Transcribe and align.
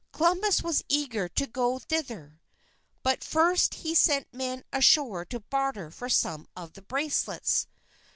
Columbus 0.11 0.63
was 0.63 0.83
eager 0.89 1.29
to 1.29 1.45
go 1.45 1.77
thither. 1.77 2.39
But 3.03 3.23
first 3.23 3.75
he 3.75 3.93
sent 3.93 4.33
men 4.33 4.63
ashore 4.73 5.25
to 5.25 5.39
barter 5.39 5.91
for 5.91 6.09
some 6.09 6.47
of 6.57 6.73
the 6.73 6.81
bracelets. 6.81 7.67